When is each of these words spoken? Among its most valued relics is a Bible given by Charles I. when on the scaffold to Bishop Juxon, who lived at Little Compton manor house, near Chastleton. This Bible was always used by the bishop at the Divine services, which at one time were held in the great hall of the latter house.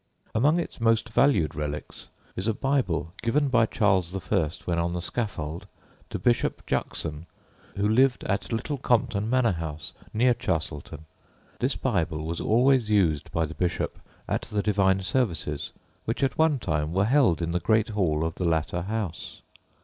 Among 0.33 0.59
its 0.59 0.81
most 0.81 1.09
valued 1.09 1.53
relics 1.53 2.07
is 2.35 2.47
a 2.47 2.55
Bible 2.55 3.13
given 3.21 3.49
by 3.49 3.67
Charles 3.67 4.15
I. 4.15 4.49
when 4.65 4.79
on 4.79 4.93
the 4.93 4.99
scaffold 4.99 5.67
to 6.09 6.17
Bishop 6.17 6.65
Juxon, 6.65 7.27
who 7.75 7.87
lived 7.87 8.23
at 8.23 8.51
Little 8.51 8.79
Compton 8.79 9.29
manor 9.29 9.51
house, 9.51 9.93
near 10.11 10.33
Chastleton. 10.33 11.05
This 11.59 11.75
Bible 11.75 12.25
was 12.25 12.41
always 12.41 12.89
used 12.89 13.31
by 13.31 13.45
the 13.45 13.53
bishop 13.53 13.99
at 14.27 14.41
the 14.41 14.63
Divine 14.63 15.03
services, 15.03 15.71
which 16.05 16.23
at 16.23 16.35
one 16.35 16.57
time 16.57 16.93
were 16.93 17.05
held 17.05 17.39
in 17.39 17.51
the 17.51 17.59
great 17.59 17.89
hall 17.89 18.25
of 18.25 18.33
the 18.33 18.45
latter 18.45 18.81
house. 18.81 19.43